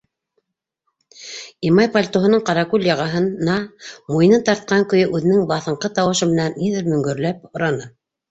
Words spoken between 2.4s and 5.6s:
ҡаракүл яғаһына муйынын тартҡан көйө үҙенең